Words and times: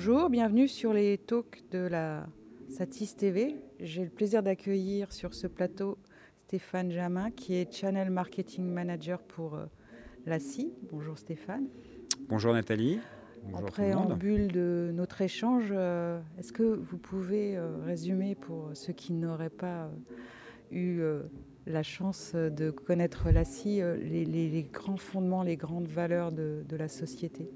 Bonjour, 0.00 0.30
bienvenue 0.30 0.68
sur 0.68 0.92
les 0.92 1.18
talks 1.18 1.64
de 1.72 1.80
la 1.80 2.24
Satis 2.68 3.16
TV. 3.16 3.56
J'ai 3.80 4.04
le 4.04 4.10
plaisir 4.10 4.44
d'accueillir 4.44 5.12
sur 5.12 5.34
ce 5.34 5.48
plateau 5.48 5.98
Stéphane 6.46 6.92
Jamin, 6.92 7.32
qui 7.32 7.56
est 7.56 7.74
Channel 7.74 8.08
Marketing 8.08 8.64
Manager 8.64 9.20
pour 9.20 9.56
euh, 9.56 9.66
la 10.24 10.38
CI. 10.38 10.72
Bonjour 10.92 11.18
Stéphane. 11.18 11.66
Bonjour 12.28 12.52
Nathalie. 12.52 13.00
Bonjour 13.42 13.66
en 13.66 13.70
préambule 13.72 14.52
de 14.52 14.92
notre 14.94 15.20
échange, 15.20 15.72
euh, 15.72 16.20
est-ce 16.38 16.52
que 16.52 16.62
vous 16.62 16.98
pouvez 16.98 17.56
euh, 17.56 17.78
résumer 17.84 18.36
pour 18.36 18.70
ceux 18.74 18.92
qui 18.92 19.12
n'auraient 19.12 19.50
pas 19.50 19.90
eu 20.70 21.02
la 21.66 21.82
chance 21.82 22.36
de 22.36 22.70
connaître 22.70 23.30
la 23.30 23.44
CI, 23.44 23.80
les, 24.00 24.68
grands 24.72 24.96
fondements, 24.96 25.42
les 25.42 25.56
grandes 25.56 25.88
valeurs 25.88 26.30
de 26.30 26.76
la 26.76 26.86
société? 26.86 27.50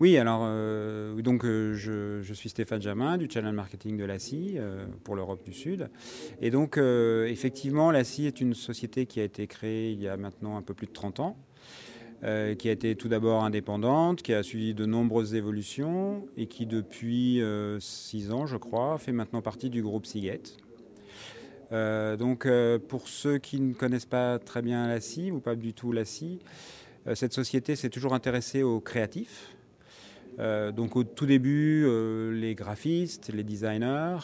Oui, 0.00 0.16
alors 0.16 0.42
euh, 0.44 1.20
donc 1.22 1.44
euh, 1.44 1.74
je, 1.74 2.32
suis 2.32 2.48
Stéphane 2.48 2.80
Jamin 2.80 3.18
du 3.18 3.28
channel 3.28 3.52
marketing 3.52 3.96
de 3.96 4.04
l'ACI 4.04 4.54
euh, 4.56 4.86
pour 5.02 5.16
l'Europe 5.16 5.42
du 5.44 5.52
Sud. 5.52 5.90
Et 6.40 6.50
donc 6.50 6.78
effectivement, 6.78 7.90
l'ACI 7.90 8.26
est 8.26 8.40
une 8.40 8.54
société 8.54 9.06
qui 9.06 9.20
a 9.20 9.24
été 9.24 9.46
créée 9.46 9.90
il 9.90 10.00
y 10.00 10.08
a 10.08 10.16
maintenant 10.16 10.56
un 10.56 10.62
peu 10.62 10.74
plus 10.74 10.86
de 10.86 10.92
30 10.92 11.20
ans. 11.20 11.36
qui 12.22 12.68
a 12.68 12.72
été 12.72 12.96
tout 12.96 13.08
d'abord 13.08 13.44
indépendante, 13.44 14.22
qui 14.22 14.34
a 14.34 14.42
suivi 14.42 14.74
de 14.74 14.86
nombreuses 14.86 15.34
évolutions 15.34 16.26
et 16.36 16.46
qui 16.46 16.66
depuis 16.66 17.42
6 17.80 18.32
ans, 18.32 18.46
je 18.46 18.56
crois, 18.56 18.98
fait 18.98 19.12
maintenant 19.12 19.42
partie 19.42 19.70
du 19.70 19.82
groupe 19.82 20.06
Seagate. 20.06 20.56
donc 21.72 22.48
pour 22.88 23.08
ceux 23.08 23.38
qui 23.38 23.60
ne 23.60 23.72
connaissent 23.74 24.06
pas 24.06 24.38
très 24.38 24.62
bien 24.62 24.86
la 24.86 24.98
ou 25.32 25.40
pas 25.40 25.56
du 25.56 25.74
tout 25.74 25.92
la 25.92 26.04
cette 27.14 27.32
société 27.32 27.76
s'est 27.76 27.90
toujours 27.90 28.14
intéressée 28.14 28.62
aux 28.62 28.80
créatifs, 28.80 29.56
euh, 30.38 30.70
donc 30.70 30.96
au 30.96 31.04
tout 31.04 31.26
début, 31.26 31.84
euh, 31.84 32.32
les 32.32 32.54
graphistes, 32.54 33.30
les 33.32 33.42
designers, 33.42 34.18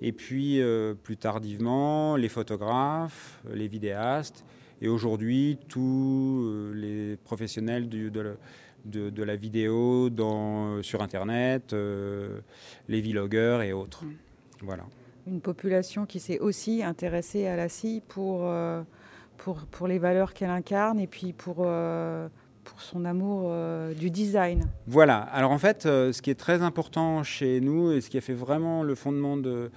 et 0.00 0.12
puis 0.12 0.60
euh, 0.60 0.94
plus 0.94 1.16
tardivement, 1.16 2.16
les 2.16 2.28
photographes, 2.28 3.40
les 3.52 3.68
vidéastes, 3.68 4.44
et 4.82 4.88
aujourd'hui, 4.88 5.58
tous 5.68 6.72
les 6.74 7.16
professionnels 7.16 7.88
de, 7.88 9.22
la 9.22 9.36
vidéo 9.36 10.10
sur 10.82 11.02
Internet, 11.02 11.72
les 12.88 13.00
vlogueurs 13.00 13.62
et 13.62 13.72
autres. 13.72 14.04
Mm. 14.04 14.14
Voilà. 14.62 14.84
Une 15.28 15.40
population 15.40 16.04
qui 16.04 16.18
s'est 16.18 16.40
aussi 16.40 16.82
intéressée 16.82 17.46
à 17.46 17.54
la 17.54 17.68
scie 17.68 18.02
pour, 18.08 18.40
pour, 19.42 19.56
pour 19.70 19.86
les 19.86 19.98
valeurs 19.98 20.34
qu'elle 20.34 20.50
incarne 20.50 21.00
et 21.00 21.06
puis 21.06 21.32
pour 21.32 21.66
pour 22.64 22.80
son 22.80 23.04
amour 23.04 23.44
euh, 23.46 23.94
du 23.94 24.10
design. 24.10 24.64
Voilà, 24.86 25.18
alors 25.18 25.50
en 25.50 25.58
fait, 25.58 25.86
euh, 25.86 26.12
ce 26.12 26.22
qui 26.22 26.30
est 26.30 26.38
très 26.38 26.62
important 26.62 27.22
chez 27.22 27.60
nous 27.60 27.92
et 27.92 28.00
ce 28.00 28.10
qui 28.10 28.18
a 28.18 28.20
fait 28.20 28.34
vraiment 28.34 28.82
le 28.82 28.94
fondement 28.94 29.36
de, 29.36 29.70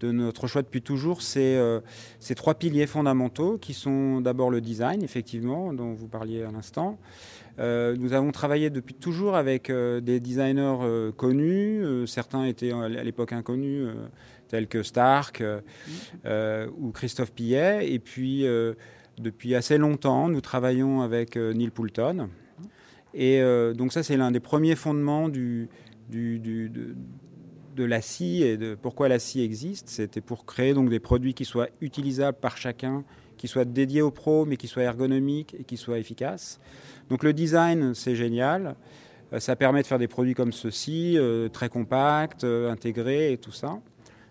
de 0.00 0.12
notre 0.12 0.46
choix 0.46 0.62
depuis 0.62 0.82
toujours, 0.82 1.22
c'est 1.22 1.56
euh, 1.56 1.80
ces 2.18 2.34
trois 2.34 2.54
piliers 2.54 2.86
fondamentaux 2.86 3.58
qui 3.58 3.74
sont 3.74 4.20
d'abord 4.20 4.50
le 4.50 4.60
design, 4.60 5.02
effectivement, 5.02 5.72
dont 5.72 5.92
vous 5.92 6.08
parliez 6.08 6.42
à 6.42 6.50
l'instant. 6.50 6.98
nous 7.58 8.12
avons 8.12 8.32
travaillé 8.32 8.70
depuis 8.70 8.94
toujours 8.94 9.36
avec 9.36 9.70
des 9.70 10.20
designers 10.20 11.12
connus, 11.16 12.06
certains 12.06 12.44
étaient 12.44 12.72
à 12.72 12.88
l'époque 12.88 13.32
inconnus, 13.32 13.88
tels 14.48 14.66
que 14.66 14.82
Stark 14.82 15.42
ou 16.24 16.90
Christophe 16.92 17.32
Pillet, 17.32 17.92
et 17.92 17.98
puis 17.98 18.46
depuis 19.18 19.54
assez 19.54 19.78
longtemps, 19.78 20.28
nous 20.28 20.40
travaillons 20.40 21.02
avec 21.02 21.36
euh, 21.36 21.52
Neil 21.52 21.70
Poulton. 21.70 22.28
Et 23.14 23.40
euh, 23.40 23.74
donc 23.74 23.92
ça, 23.92 24.02
c'est 24.02 24.16
l'un 24.16 24.30
des 24.30 24.40
premiers 24.40 24.74
fondements 24.74 25.28
du, 25.28 25.68
de, 26.10 27.84
la 27.84 28.00
scie 28.00 28.42
et 28.42 28.56
de 28.56 28.74
pourquoi 28.74 29.08
la 29.08 29.18
scie 29.18 29.42
existe. 29.42 29.88
C'était 29.88 30.20
pour 30.22 30.46
créer 30.46 30.72
donc 30.72 30.88
des 30.88 31.00
produits 31.00 31.34
qui 31.34 31.44
soient 31.44 31.68
utilisables 31.80 32.38
par 32.38 32.56
chacun, 32.56 33.04
qui 33.36 33.48
soient 33.48 33.66
dédiés 33.66 34.02
aux 34.02 34.10
pros, 34.10 34.46
mais 34.46 34.56
qui 34.56 34.66
soient 34.66 34.84
ergonomiques 34.84 35.54
et 35.58 35.64
qui 35.64 35.76
soient 35.76 35.98
efficaces. 35.98 36.58
Donc 37.10 37.22
le 37.22 37.34
design, 37.34 37.94
c'est 37.94 38.14
génial. 38.14 38.76
Euh, 39.34 39.40
ça 39.40 39.56
permet 39.56 39.82
de 39.82 39.86
faire 39.86 39.98
des 39.98 40.08
produits 40.08 40.34
comme 40.34 40.52
ceci, 40.52 41.18
très 41.52 41.68
compacts, 41.68 42.44
intégrés 42.44 43.32
et 43.32 43.38
tout 43.38 43.52
ça, 43.52 43.78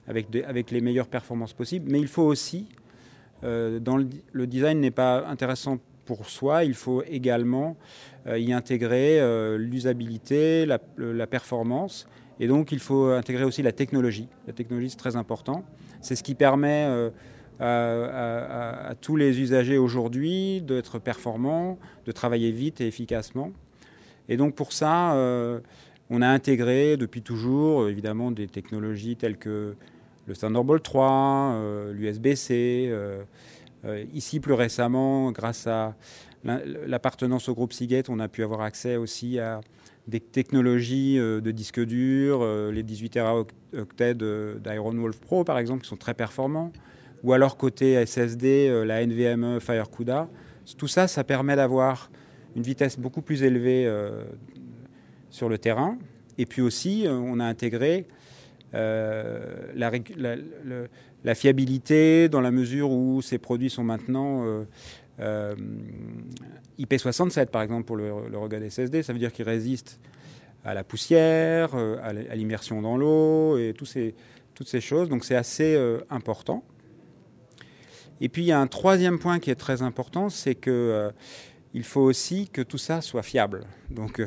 avec, 0.08 0.28
les 0.72 0.82
meilleures 0.82 1.08
performances 1.08 1.54
possibles. 1.54 1.92
Mais 1.92 2.00
il 2.00 2.08
faut 2.08 2.24
aussi 2.24 2.68
dans 3.44 3.98
le, 3.98 4.48
design 4.48 4.80
n'est 4.80 4.92
pas 4.92 5.26
intéressant 5.28 5.80
pour 6.06 6.30
soi, 6.30 6.64
il 6.64 6.74
faut 6.74 7.04
également 7.04 7.78
euh, 8.28 8.38
y 8.38 8.54
intégrer 8.54 9.20
euh, 9.20 9.58
l'usabilité, 9.58 10.66
la, 10.66 11.28
performance, 11.28 12.08
et 12.40 12.48
donc 12.48 12.72
il 12.72 12.80
faut 12.80 13.06
intégrer 13.06 13.44
aussi 13.44 13.62
la 13.62 13.72
technologie. 13.72 14.28
La 14.48 14.54
technologie, 14.54 14.90
c'est 14.90 14.98
très 14.98 15.16
important. 15.16 15.64
C'est 16.02 16.16
ce 16.16 16.24
qui 16.24 16.36
permet 16.36 16.88
à, 17.60 18.94
tous 19.02 19.16
les 19.16 19.40
usagers 19.40 19.78
aujourd'hui 19.78 20.62
d'être 20.62 20.98
performants, 21.00 21.78
de 22.06 22.12
travailler 22.12 22.52
vite 22.52 22.82
et 22.82 22.88
efficacement. 22.88 23.52
Et 24.28 24.38
donc 24.38 24.56
pour 24.56 24.74
ça, 24.74 25.16
on 26.10 26.22
a 26.22 26.28
intégré 26.28 26.98
depuis 26.98 27.22
toujours, 27.22 27.88
évidemment, 27.88 28.32
des 28.32 28.48
technologies 28.48 29.16
telles 29.16 29.38
que 29.38 29.76
le 30.28 30.36
Thunderbolt 30.36 30.84
3, 30.84 31.10
euh, 31.54 31.94
l'USB-C. 31.94 32.88
Euh, 32.90 33.24
euh, 33.86 34.04
ici, 34.14 34.40
plus 34.40 34.54
récemment, 34.54 35.32
grâce 35.32 35.68
à 35.68 35.96
l'appartenance 36.44 37.50
au 37.50 37.54
groupe 37.54 37.74
Seagate, 37.74 38.10
on 38.10 38.20
a 38.20 38.28
pu 38.28 38.44
avoir 38.44 38.62
accès 38.62 38.96
aussi 38.96 39.40
à 39.40 39.62
des 40.08 40.20
technologies 40.20 41.18
de 41.18 41.52
disques 41.52 41.80
durs, 41.80 42.44
les 42.72 42.82
18 42.82 43.10
Teraoctets 43.10 44.16
d'Iron 44.16 44.94
Wolf 44.96 45.20
Pro, 45.20 45.44
par 45.44 45.60
exemple, 45.60 45.84
qui 45.84 45.90
sont 45.90 45.98
très 45.98 46.16
performants. 46.16 46.72
Ou 47.24 47.34
alors, 47.34 47.58
côté 47.58 48.04
SSD, 48.04 48.84
la 48.86 49.06
NVMe 49.06 49.60
FireCuda. 49.60 50.30
Tout 50.80 50.88
ça, 50.88 51.08
ça 51.08 51.24
permet 51.24 51.56
d'avoir 51.56 52.10
une 52.56 52.64
vitesse 52.64 52.98
beaucoup 52.98 53.22
plus 53.22 53.44
élevée 53.44 53.88
sur 55.30 55.48
le 55.48 55.60
terrain. 55.60 56.00
Et 56.40 56.48
puis 56.48 56.64
aussi, 56.64 57.06
on 57.08 57.40
a 57.40 57.46
intégré 57.46 58.08
euh, 58.74 59.68
la, 59.76 61.36
fiabilité 61.36 62.30
dans 62.30 62.40
la 62.42 62.52
mesure 62.52 62.90
où 62.90 63.22
ces 63.22 63.38
produits 63.38 63.70
sont 63.70 63.84
maintenant 63.84 64.46
euh, 64.46 64.64
euh, 65.20 65.56
IP67 66.80 67.48
par 67.48 67.64
exemple 67.64 67.84
pour 67.84 67.98
le, 67.98 68.30
le 68.30 68.38
regard 68.38 68.62
SSD, 68.62 69.04
ça 69.04 69.12
veut 69.12 69.20
dire 69.20 69.34
qu'ils 69.34 69.46
résistent 69.46 70.00
à 70.64 70.74
la 70.74 70.84
poussière, 70.84 71.76
à 71.76 72.36
l'immersion 72.36 72.82
dans 72.82 72.96
l'eau 72.96 73.58
et 73.58 73.74
ces, 73.84 74.14
toutes 74.54 74.68
ces 74.68 74.80
choses. 74.80 75.10
Donc 75.10 75.26
c'est 75.26 75.36
assez 75.36 75.76
important. 76.10 76.64
Et 78.22 78.30
puis 78.30 78.44
il 78.44 78.46
y 78.46 78.52
a 78.52 78.60
un 78.60 78.68
troisième 78.68 79.18
point 79.18 79.40
qui 79.40 79.50
est 79.50 79.56
très 79.56 79.82
important, 79.82 80.30
c'est 80.30 80.54
que 80.54 81.12
il 81.74 81.84
faut 81.84 82.02
aussi 82.02 82.48
que 82.48 82.62
tout 82.62 82.78
ça 82.78 83.02
soit 83.02 83.24
fiable. 83.24 83.66
Donc 83.90 84.22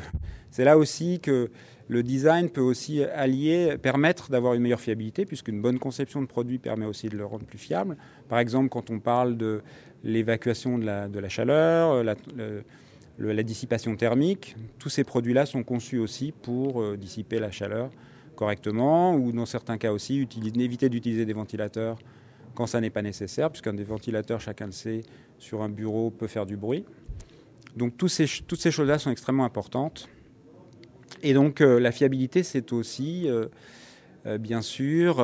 c'est 0.51 0.65
là 0.65 0.77
aussi 0.77 1.21
que 1.21 1.51
le 1.89 2.03
design 2.03 2.49
peut 2.49 2.61
aussi 2.61 3.03
allier, 3.05 3.77
permettre 3.81 4.31
d'avoir 4.31 4.55
une 4.55 4.63
meilleure 4.63 4.81
fiabilité, 4.81 5.27
puisqu'une 5.27 5.61
bonne 5.61 5.79
conception 5.79 6.23
de 6.23 6.27
produit 6.27 6.59
permet 6.59 6.87
aussi 6.87 7.09
de 7.09 7.17
le 7.17 7.27
rendre 7.27 7.45
plus 7.45 7.59
fiable. 7.59 7.97
Par 8.29 8.39
exemple, 8.39 8.71
quand 8.71 8.91
on 8.91 9.01
parle 9.01 9.37
de 9.37 9.61
l'évacuation 10.03 10.79
de 10.79 10.85
la, 10.85 11.29
chaleur, 11.29 12.03
la, 13.19 13.43
dissipation 13.43 13.97
thermique, 13.97 14.57
tous 14.79 14.89
ces 14.89 15.05
produits-là 15.05 15.45
sont 15.47 15.63
conçus 15.63 15.99
aussi 15.99 16.33
pour 16.33 16.81
euh, 16.81 16.97
dissiper 16.97 17.39
la 17.39 17.51
chaleur 17.51 17.91
correctement, 18.35 19.15
ou 19.15 19.31
dans 19.33 19.47
certains 19.47 19.79
cas 19.79 19.93
aussi, 19.93 20.27
éviter 20.57 20.89
d'utiliser 20.89 21.25
des 21.25 21.33
ventilateurs 21.33 21.99
quand 22.55 22.67
ça 22.67 22.81
n'est 22.81 22.91
pas 22.91 23.03
nécessaire, 23.03 23.51
puisqu'un 23.51 23.75
des 23.75 23.85
ventilateurs, 23.85 24.41
chacun 24.41 24.67
le 24.67 24.73
sait, 24.73 25.03
sur 25.39 25.63
un 25.63 25.69
bureau 25.69 26.11
peut 26.11 26.27
faire 26.27 26.47
du 26.47 26.57
bruit. 26.57 26.85
Donc 27.77 27.97
toutes 27.97 28.11
ces 28.11 28.27
choses-là 28.71 28.99
sont 28.99 29.11
extrêmement 29.11 29.45
importantes. 29.45 30.09
Et 31.25 31.33
donc 31.33 31.63
euh, 31.63 31.81
la 31.81 31.91
fiabilité, 31.91 32.43
c'est 32.43 32.73
aussi, 32.75 33.29
euh, 33.29 33.47
euh, 34.27 34.37
bien 34.37 34.61
sûr, 34.61 35.17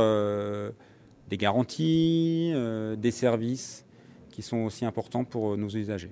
des 1.28 1.36
garanties, 1.36 2.52
des 2.96 3.10
services 3.10 3.84
qui 4.30 4.42
sont 4.42 4.58
aussi 4.58 4.84
importants 4.84 5.24
pour 5.24 5.56
nos 5.56 5.68
usagers. 5.68 6.10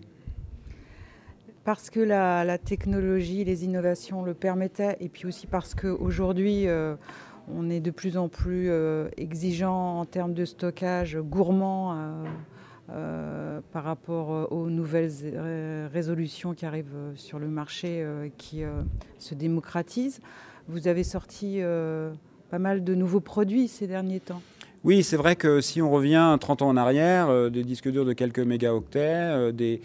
Parce 1.64 1.90
que 1.90 2.00
la, 2.00 2.58
technologie, 2.58 3.44
les 3.44 3.64
innovations 3.64 4.22
le 4.22 4.34
permettaient, 4.34 4.96
et 5.00 5.08
puis 5.08 5.26
aussi 5.26 5.46
parce 5.46 5.74
qu'aujourd'hui, 5.74 6.66
on 7.50 7.70
est 7.70 7.80
de 7.80 7.90
plus 7.90 8.16
en 8.16 8.28
plus 8.28 8.70
exigeant 9.16 9.98
en 9.98 10.04
termes 10.04 10.34
de 10.34 10.44
stockage, 10.44 11.18
gourmand 11.18 12.24
par 13.72 13.84
rapport 13.84 14.32
euh, 14.32 14.44
aux 14.50 14.70
nouvelles 14.70 15.12
euh, 15.24 15.88
résolutions 15.92 16.54
qui 16.54 16.64
arrivent 16.64 16.96
sur 17.16 17.38
le 17.38 17.48
marché, 17.48 18.04
qui 18.38 18.62
se 19.18 19.34
démocratisent. 19.34 20.20
Vous 20.68 20.88
avez 20.88 21.04
sorti 21.04 21.60
pas 22.50 22.58
mal 22.58 22.84
de 22.84 22.94
nouveaux 22.94 23.20
produits 23.20 23.68
ces 23.68 23.86
derniers 23.86 24.20
temps. 24.20 24.42
Oui, 24.84 25.02
c'est 25.02 25.16
vrai 25.16 25.34
que 25.34 25.60
si 25.60 25.82
on 25.82 25.90
revient 25.90 26.36
30 26.40 26.62
ans 26.62 26.68
en 26.68 26.76
arrière, 26.76 27.50
des 27.50 27.64
disques 27.64 27.90
durs 27.90 28.04
de 28.04 28.12
quelques 28.12 28.38
mégaoctets, 28.38 29.52
des, 29.52 29.80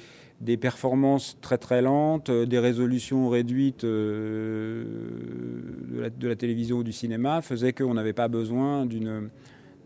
performances 0.57 1.38
très 1.41 1.57
très 1.57 1.81
lentes, 1.81 2.29
des 2.29 2.59
résolutions 2.59 3.29
réduites 3.29 3.85
de 3.85 4.85
la, 6.21 6.35
télévision 6.35 6.77
ou 6.77 6.83
du 6.83 6.91
cinéma 6.91 7.41
faisaient 7.41 7.73
qu'on 7.73 7.94
n'avait 7.94 8.13
pas 8.13 8.27
besoin 8.27 8.85
d'une 8.85 9.29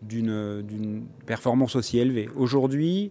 d'une 0.02 1.04
performance 1.26 1.76
aussi 1.76 1.98
élevée. 1.98 2.28
Aujourd'hui, 2.36 3.10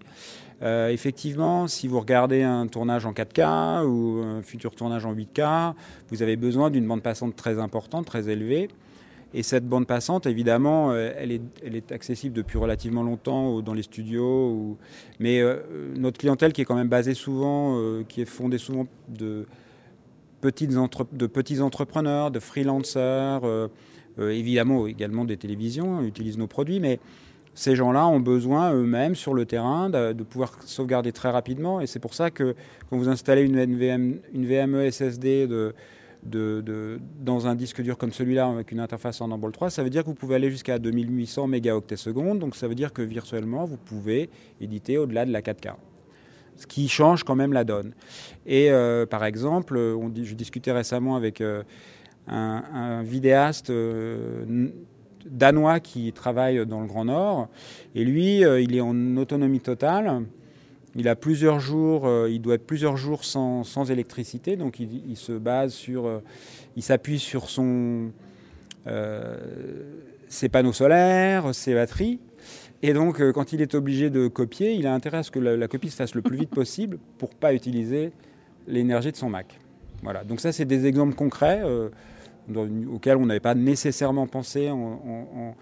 euh, 0.64 0.90
effectivement, 0.90 1.68
si 1.68 1.88
vous 1.88 2.00
regardez 2.00 2.42
un 2.42 2.68
tournage 2.68 3.06
en 3.06 3.14
4K 3.14 3.86
ou 3.86 4.22
un 4.24 4.42
futur 4.42 4.74
tournage 4.76 5.06
en 5.06 5.14
8K, 5.14 5.74
vous 6.10 6.24
avez 6.24 6.36
besoin 6.36 6.72
d'une 6.72 6.88
bande 6.88 7.04
passante 7.04 7.36
très 7.36 7.60
importante, 7.60 8.06
très 8.06 8.30
élevée. 8.30 8.70
Et 9.34 9.44
cette 9.44 9.68
bande 9.68 9.86
passante, 9.86 10.26
évidemment, 10.26 10.92
euh, 10.92 11.12
elle 11.18 11.32
est, 11.32 11.42
elle 11.64 11.76
est 11.76 11.92
accessible 11.92 12.34
depuis 12.34 12.58
relativement 12.58 13.04
longtemps 13.04 13.62
dans 13.62 13.74
les 13.74 13.84
studios. 13.84 14.78
Mais 15.20 15.42
euh, 15.42 15.58
notre 15.96 16.18
clientèle 16.18 16.54
qui 16.54 16.62
est 16.62 16.66
quand 16.66 16.76
même 16.76 16.88
basée 16.88 17.14
souvent, 17.14 17.80
qui 18.08 18.22
est 18.22 18.26
fondée 18.26 18.58
souvent 18.58 18.88
de, 19.10 19.46
petites 20.42 20.72
de 20.72 21.28
petits 21.28 21.62
entrepreneurs, 21.62 22.32
de 22.32 22.40
freelancers, 22.40 23.42
évidemment 24.20 24.88
également 24.88 25.26
des 25.26 25.38
télévisions, 25.38 26.02
utilisent 26.02 26.38
nos 26.38 26.48
produits, 26.48 26.80
mais 26.80 27.00
ces 27.58 27.76
gens-là 27.76 28.08
ont 28.08 28.20
besoin 28.20 28.72
eux-mêmes 28.72 29.16
sur 29.16 29.34
le 29.34 29.46
terrain 29.46 29.90
de, 29.90 30.14
pouvoir 30.24 30.54
sauvegarder 30.64 31.12
très 31.12 31.32
rapidement. 31.32 31.82
Et 31.82 31.88
c'est 31.88 32.00
pour 32.00 32.14
ça 32.14 32.30
que 32.30 32.56
quand 32.88 32.98
vous 32.98 33.10
installez 33.10 33.42
une, 33.42 33.58
NVM, 33.58 34.20
une 34.32 34.46
VME 34.46 34.92
SSD 34.92 35.48
de, 35.48 35.74
de, 36.24 37.00
dans 37.20 37.48
un 37.48 37.56
disque 37.56 37.82
dur 37.82 37.98
comme 37.98 38.12
celui-là 38.12 38.48
avec 38.48 38.72
une 38.72 38.80
interface 38.80 39.22
en 39.22 39.26
Thunderbolt 39.26 39.56
3, 39.56 39.70
ça 39.72 39.84
veut 39.84 39.90
dire 39.90 40.04
que 40.04 40.08
vous 40.10 40.14
pouvez 40.14 40.36
aller 40.36 40.52
jusqu'à 40.52 40.78
2800 40.78 41.48
mégaoctets 41.48 41.98
secondes. 41.98 42.38
Donc 42.38 42.56
ça 42.56 42.68
veut 42.68 42.76
dire 42.76 42.94
que 42.94 43.02
virtuellement, 43.02 43.66
vous 43.66 43.78
pouvez 43.78 44.30
éditer 44.62 45.00
au-delà 45.00 45.26
de 45.26 45.32
la 45.32 45.42
4K. 45.42 45.74
Ce 46.58 46.68
qui 46.68 46.88
change 46.88 47.24
quand 47.24 47.36
même 47.36 47.54
la 47.54 47.64
donne. 47.64 47.94
Et 48.46 48.72
euh, 48.72 49.08
par 49.08 49.26
exemple, 49.26 49.78
je 50.16 50.34
discutais 50.36 50.72
récemment 50.72 51.16
avec 51.16 51.42
euh, 51.42 51.64
un, 52.28 53.04
vidéaste. 53.04 53.70
Euh, 53.70 54.70
danois 55.26 55.82
qui 55.82 56.14
travaille 56.14 56.66
dans 56.66 56.80
le 56.80 56.88
Grand 56.88 57.06
Nord. 57.06 57.50
Et 57.96 58.06
lui, 58.06 58.46
euh, 58.46 58.62
il 58.62 58.76
est 58.76 58.82
en 58.82 59.18
autonomie 59.18 59.60
totale. 59.60 60.24
Il 60.96 61.10
a 61.10 61.18
plusieurs 61.18 61.60
jours, 61.60 62.08
euh, 62.08 62.30
il 62.32 62.42
doit 62.42 62.56
être 62.56 62.66
plusieurs 62.66 62.96
jours 62.96 63.26
sans, 63.26 63.92
électricité, 63.92 64.56
donc 64.56 64.80
il, 64.80 65.18
se 65.18 65.34
base 65.34 65.74
sur, 65.74 66.22
il 66.76 66.82
s'appuie 66.82 67.20
sur 67.20 67.50
son, 67.50 68.12
ses 70.28 70.50
panneaux 70.50 70.74
solaires, 70.74 71.54
ses 71.54 71.74
batteries. 71.74 72.20
Et 72.82 72.94
donc, 72.94 73.22
quand 73.32 73.54
il 73.54 73.62
est 73.62 73.76
obligé 73.76 74.10
de 74.10 74.28
copier, 74.28 74.74
il 74.74 74.88
a 74.88 74.94
intérêt 74.94 75.18
à 75.18 75.24
ce 75.24 75.30
que 75.30 75.40
la, 75.40 75.68
copie 75.68 75.90
se 75.90 75.96
fasse 75.98 76.16
le 76.16 76.22
plus 76.22 76.38
vite 76.38 76.50
possible 76.50 77.00
pour 77.18 77.32
pas 77.32 77.54
utiliser 77.54 78.12
l'énergie 78.66 79.12
de 79.12 79.18
son 79.18 79.30
Mac. 79.30 79.60
Voilà. 80.04 80.24
Donc 80.24 80.40
ça, 80.40 80.52
c'est 80.52 80.66
des 80.66 80.86
exemples 80.86 81.16
concrets 81.16 81.62
auquel 82.56 83.18
on 83.18 83.26
n'avait 83.26 83.40
pas 83.40 83.56
nécessairement 83.56 84.28
pensé 84.28 84.70
en, 84.70 85.56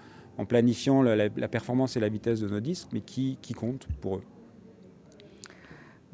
planifiant 0.47 1.01
la, 1.01 1.29
performance 1.47 1.97
et 1.97 1.99
la 1.99 2.09
vitesse 2.09 2.41
de 2.41 2.47
nos 2.47 2.59
disques, 2.59 2.89
mais 2.93 3.01
qui, 3.01 3.37
qui 3.41 3.53
comptent 3.53 3.87
pour 4.01 4.17
eux. 4.17 4.23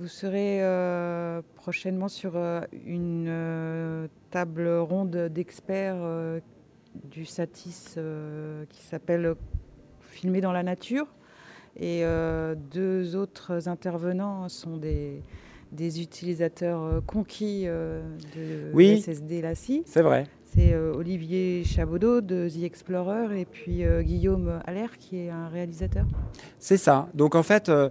Vous 0.01 0.07
serez 0.07 0.63
euh, 0.63 1.44
prochainement 1.53 2.07
sur 2.07 2.31
euh, 2.35 2.62
une 2.88 3.27
euh, 3.29 4.07
table 4.31 4.68
ronde 4.68 5.15
d'experts 5.31 6.41
du 7.03 7.23
Satis 7.25 8.00
qui 8.69 8.81
s'appelle 8.81 9.35
Filmer 10.00 10.41
dans 10.41 10.51
la 10.51 10.63
nature. 10.63 11.06
Et 11.79 12.03
deux 12.71 13.15
autres 13.15 13.69
intervenants 13.69 14.50
sont 14.50 14.75
des, 14.75 15.21
des 15.71 16.01
utilisateurs 16.01 17.01
conquis 17.06 17.65
de 17.65 18.71
oui, 18.73 19.01
SSD 19.01 19.41
LACI. 19.41 19.83
C'est 19.85 20.01
vrai. 20.01 20.25
C'est 20.53 20.74
euh, 20.74 20.94
Olivier 20.94 21.63
Chabaudot 21.63 22.19
de 22.19 22.50
The 22.50 22.63
Explorer 22.63 23.39
et 23.39 23.45
puis 23.45 23.86
euh, 23.86 24.01
Guillaume 24.01 24.59
Allaire 24.65 24.98
qui 24.98 25.18
est 25.18 25.30
un 25.30 25.48
réalisateur. 25.48 26.06
C'est 26.59 26.75
ça. 26.75 27.07
Donc 27.13 27.36
en 27.36 27.44
fait, 27.44 27.69
euh, 27.69 27.89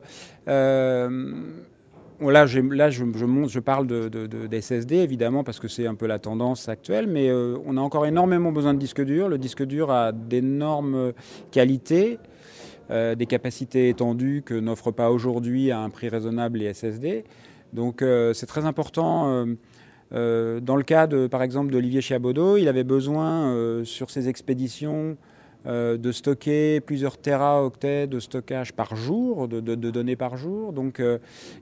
là, 2.21 2.47
je, 2.47 3.59
parle 3.61 3.87
de, 3.87 4.61
SSD 4.61 4.97
évidemment 4.97 5.43
parce 5.43 5.59
que 5.59 5.69
c'est 5.69 5.87
un 5.87 5.95
peu 5.95 6.07
la 6.07 6.19
tendance 6.19 6.69
actuelle, 6.69 7.07
mais 7.07 7.33
on 7.33 7.79
a 7.79 7.81
encore 7.81 8.05
énormément 8.05 8.53
besoin 8.53 8.75
de 8.75 8.79
disques 8.79 9.05
durs. 9.05 9.31
Le 9.31 9.39
disque 9.39 9.65
dur 9.65 9.91
a 9.91 10.13
d'énormes 10.13 11.15
qualités. 11.51 12.19
des 12.91 13.27
capacités 13.27 13.89
étendues 13.89 14.43
que 14.45 14.55
n'offrent 14.55 14.93
pas 14.93 15.11
aujourd'hui 15.11 15.71
à 15.71 15.81
un 15.81 15.89
prix 15.89 16.11
raisonnable 16.11 16.59
les 16.59 16.75
SSD. 16.75 17.25
Donc 17.73 18.05
c'est 18.35 18.47
très 18.47 18.67
important 18.67 19.47
euh, 20.13 20.61
dans 20.61 20.77
le 20.77 20.83
cas, 20.83 21.07
de, 21.07 21.27
par 21.27 21.43
exemple, 21.43 21.73
d'Olivier 21.73 22.01
Chiabodo, 22.01 22.57
il 22.57 22.69
avait 22.69 22.85
besoin, 22.85 23.55
euh, 23.55 23.85
sur 23.85 24.11
ses 24.11 24.29
expéditions, 24.29 25.17
euh, 25.67 25.99
de 25.99 26.11
stocker 26.11 26.81
plusieurs 26.81 27.19
téraoctets 27.19 28.07
de 28.07 28.19
stockage 28.19 28.73
par 28.73 28.97
jour, 28.97 29.47
de, 29.47 29.61
données 29.61 30.17
par 30.17 30.37
jour. 30.37 30.73
Donc, 30.73 31.03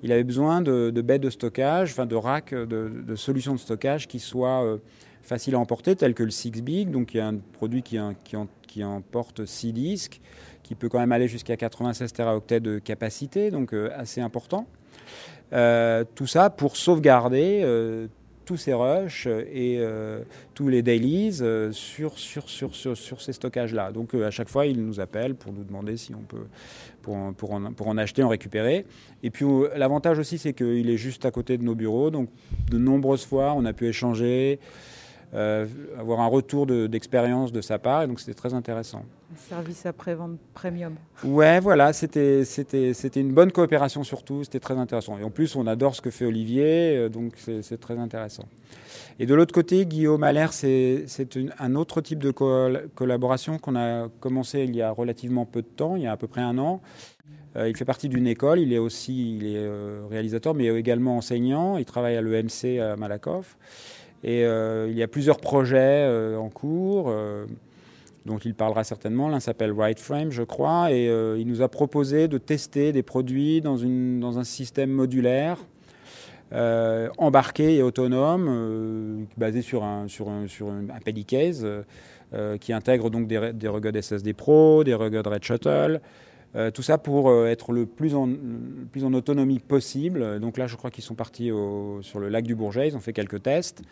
il 0.03 0.13
avait 0.13 0.25
besoin 0.25 0.61
de, 0.61 0.91
baies 1.03 1.19
de 1.19 1.31
stockage, 1.31 1.91
enfin 1.91 2.07
de 2.07 2.17
racks, 2.17 2.55
de, 2.55 3.15
solutions 3.17 3.55
de 3.55 3.59
stockage 3.59 4.07
qui 4.07 4.21
soient 4.21 4.79
faciles 5.23 5.57
à 5.57 5.59
emporter, 5.59 5.95
telles 5.95 6.15
que 6.15 6.23
le 6.23 6.31
6Big, 6.31 6.91
donc 6.91 7.13
il 7.13 7.19
y 7.19 7.21
a 7.21 7.27
un 7.27 7.37
produit 7.53 7.83
qui, 7.83 8.85
emporte 8.85 9.45
6 9.45 9.73
disques, 9.73 10.21
qui 10.63 10.75
peut 10.75 10.89
quand 10.89 11.01
même 11.01 11.13
aller 11.13 11.29
jusqu'à 11.29 11.57
96 11.57 12.13
téraoctets 12.13 12.61
de 12.61 12.79
capacité, 12.79 13.51
donc 13.51 13.75
assez 13.75 14.21
important. 14.21 14.69
tout 15.51 16.27
ça 16.27 16.51
pour 16.51 16.77
sauvegarder 16.77 18.09
tous 18.49 18.57
ces 18.57 18.73
rushs 18.73 19.27
et 19.27 19.77
euh, 19.79 20.23
tous 20.55 20.69
les 20.69 20.81
dailies 20.81 21.41
euh, 21.43 21.71
sur, 21.71 22.19
sur, 22.19 22.49
sur, 22.49 22.75
sur, 22.75 22.97
sur 22.97 23.21
ces 23.21 23.35
stockages-là. 23.35 23.93
Donc 23.93 24.15
euh, 24.15 24.27
à 24.27 24.31
chaque 24.31 24.49
fois, 24.49 24.65
ils 24.65 24.83
nous 24.83 25.01
appellent 25.01 25.35
pour 25.35 25.53
nous 25.53 25.65
demander 25.65 25.99
si 25.99 26.15
on 26.15 26.23
peut, 26.23 26.47
pour, 27.03 27.35
pour, 27.35 27.61
pour 27.77 27.89
en 27.89 27.99
acheter, 27.99 28.23
en 28.23 28.31
récupérer. 28.31 28.87
Et 29.23 29.29
puis 29.29 29.45
l'avantage 29.77 30.19
aussi, 30.19 30.39
c'est 30.39 30.55
qu'il 30.55 30.89
est 30.89 30.97
juste 30.97 31.27
à 31.27 31.31
côté 31.31 31.59
de 31.59 31.63
nos 31.63 31.75
bureaux. 31.75 32.09
Donc 32.09 32.31
de 32.71 32.79
nombreuses 32.79 33.27
fois, 33.27 33.53
on 33.55 33.67
a 33.67 33.75
pu 33.75 33.87
échanger. 33.87 34.59
Euh, 35.35 35.67
avoir 35.99 36.21
un 36.21 36.27
retour 36.27 36.67
d'expérience 36.67 37.53
de, 37.53 37.61
sa 37.61 37.79
part. 37.79 38.03
Et 38.03 38.07
donc, 38.07 38.19
c'était 38.19 38.35
très 38.35 38.55
intéressant. 38.55 39.03
Un 39.31 39.37
service 39.37 39.85
après-vente 39.85 40.39
premium. 40.55 40.95
Ouais, 41.23 41.61
voilà, 41.61 41.93
c'était 41.93 42.45
une 43.17 43.33
bonne 43.35 43.53
coopération 43.53 44.05
surtout. 44.05 44.45
C'était 44.45 44.61
très 44.61 44.79
intéressant. 44.79 45.19
Et 45.19 45.25
en 45.25 45.31
plus, 45.31 45.55
on 45.55 45.67
adore 45.67 45.95
ce 45.95 46.01
que 46.01 46.11
fait 46.11 46.25
Olivier, 46.25 46.97
euh, 46.97 47.09
donc 47.11 47.35
c'est 47.37 47.79
très 47.79 47.99
intéressant. 47.99 48.45
Et 49.19 49.27
de 49.27 49.35
l'autre 49.35 49.53
côté, 49.53 49.85
Guillaume 49.85 50.23
Allaire, 50.23 50.55
c'est 50.55 51.05
un 51.59 51.75
autre 51.75 52.01
type 52.01 52.21
de 52.21 52.31
collaboration 52.31 53.59
qu'on 53.59 53.77
a 53.77 54.09
commencé 54.21 54.61
il 54.61 54.75
y 54.75 54.81
a 54.81 54.91
relativement 54.91 55.45
peu 55.45 55.61
de 55.61 55.67
temps, 55.67 55.97
il 55.97 56.03
y 56.03 56.07
a 56.07 56.13
à 56.13 56.17
peu 56.17 56.29
près 56.29 56.41
un 56.41 56.57
an. 56.57 56.81
Euh, 57.57 57.69
il 57.69 57.77
fait 57.77 57.85
partie 57.85 58.09
d'une 58.09 58.27
école, 58.27 58.61
il 58.61 58.73
est 58.73 58.79
aussi 58.79 59.37
il 59.37 59.47
est, 59.47 59.69
réalisateur, 60.09 60.55
mais 60.55 60.67
également 60.67 61.19
enseignant. 61.19 61.77
Il 61.77 61.85
travaille 61.85 62.17
à 62.17 62.23
l'EMC 62.23 62.79
à 62.81 62.97
Malakoff. 62.97 63.59
Et 64.25 64.45
euh, 64.45 64.89
il 64.91 64.97
y 64.97 65.03
a 65.03 65.09
plusieurs 65.09 65.39
projets 65.39 65.79
euh, 65.79 66.37
en 66.37 66.49
cours 66.49 67.07
euh, 67.09 67.47
dont 68.27 68.39
il 68.39 68.55
parlera 68.55 68.85
certainement. 68.85 69.29
L'un 69.29 69.41
s'appelle 69.41 69.73
Right 69.73 69.99
Frame, 69.99 70.31
je 70.31 70.43
crois, 70.43 70.93
et 70.93 71.07
il 71.07 71.47
nous 71.47 71.63
a 71.63 71.69
proposé 71.69 72.29
de 72.29 72.37
tester 72.37 72.93
des 72.93 73.03
produits 73.03 73.61
dans, 73.63 73.77
une, 73.77 74.21
dans 74.21 74.39
un 74.39 74.45
système 74.45 74.91
modulaire. 74.91 75.57
embarqué 76.53 77.77
et 77.77 77.83
autonome, 77.83 79.27
basé 79.39 79.63
sur 79.63 79.83
un, 79.83 80.09
sur 80.09 80.29
un, 80.29 80.47
sur 80.47 80.69
un, 80.69 80.87
case, 81.27 81.67
qui 82.61 82.75
intègre 82.75 83.09
donc 83.09 83.29
des, 83.29 83.55
des 83.55 83.69
rugged 83.69 83.99
SSD 83.99 84.35
Pro, 84.35 84.85
des 84.85 84.95
rugged 84.95 85.27
Red 85.27 85.45
Shuttle, 85.45 86.01
tout 86.75 86.83
ça 86.83 86.99
pour 86.99 87.47
être 87.47 87.73
le 87.73 87.87
plus, 87.87 88.15
en, 88.15 88.27
le 88.27 88.87
plus 88.91 89.05
en 89.05 89.13
autonomie 89.13 89.59
possible. 89.59 90.41
Donc 90.41 90.57
là, 90.57 90.67
je 90.67 90.77
crois 90.77 90.91
qu'ils 90.91 91.05
sont 91.05 91.15
partis 91.15 91.51
au, 91.51 92.01
sur 92.03 92.19
le 92.19 92.29
lac 92.29 92.45
du 92.45 92.55
Bourget, 92.55 92.89
ils 92.89 92.97
ont 92.97 93.01
fait 93.01 93.13
quelques 93.13 93.43
tests 93.43 93.83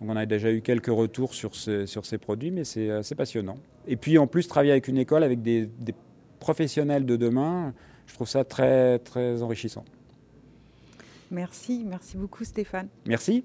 on 0.00 0.16
a 0.16 0.26
déjà 0.26 0.50
eu 0.50 0.62
quelques 0.62 0.86
retours 0.86 1.34
sur, 1.34 1.54
sur 1.54 2.06
ces 2.06 2.18
produits, 2.18 2.50
mais 2.50 2.64
c'est 2.64 3.14
passionnant. 3.14 3.58
Et 3.86 3.96
puis 3.96 4.18
en 4.18 4.26
plus, 4.26 4.48
travailler 4.48 4.72
avec 4.72 4.88
une 4.88 4.98
école, 4.98 5.22
avec 5.22 5.42
des, 5.42 5.66
des 5.66 5.94
professionnels 6.38 7.04
de 7.04 7.16
demain, 7.16 7.74
je 8.06 8.14
trouve 8.14 8.28
ça 8.28 8.44
très, 8.44 8.98
très 8.98 9.42
enrichissant. 9.42 9.84
Merci, 11.30 11.84
merci 11.86 12.16
beaucoup 12.16 12.44
Stéphane. 12.44 12.88
Merci. 13.06 13.44